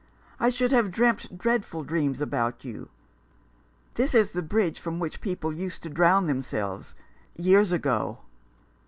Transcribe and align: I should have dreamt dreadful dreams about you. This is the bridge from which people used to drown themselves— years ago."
I 0.39 0.49
should 0.49 0.71
have 0.71 0.89
dreamt 0.89 1.37
dreadful 1.37 1.83
dreams 1.83 2.21
about 2.21 2.65
you. 2.65 2.89
This 3.93 4.15
is 4.15 4.31
the 4.31 4.41
bridge 4.41 4.79
from 4.79 4.97
which 4.97 5.21
people 5.21 5.53
used 5.53 5.83
to 5.83 5.89
drown 5.91 6.25
themselves— 6.25 6.95
years 7.35 7.71
ago." 7.71 8.17